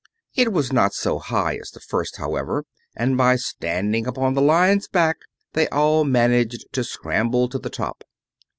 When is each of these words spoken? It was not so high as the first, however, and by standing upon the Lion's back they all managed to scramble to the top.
It 0.33 0.51
was 0.51 0.73
not 0.73 0.95
so 0.95 1.19
high 1.19 1.57
as 1.61 1.69
the 1.69 1.79
first, 1.79 2.17
however, 2.17 2.65
and 2.95 3.15
by 3.15 3.35
standing 3.35 4.07
upon 4.07 4.33
the 4.33 4.41
Lion's 4.41 4.87
back 4.87 5.17
they 5.53 5.67
all 5.69 6.05
managed 6.05 6.65
to 6.73 6.83
scramble 6.83 7.47
to 7.49 7.59
the 7.59 7.69
top. 7.69 8.03